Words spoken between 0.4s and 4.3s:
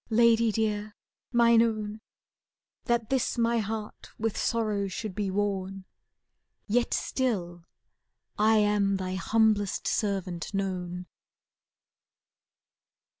dear, mine own, That this my heart